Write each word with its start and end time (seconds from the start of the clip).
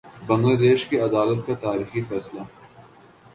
بنگلہ 0.27 0.55
دیش 0.57 0.85
کی 0.87 0.99
عدالت 0.99 1.45
کا 1.47 1.55
تاریخی 1.61 2.01
فیصلہ 2.01 2.41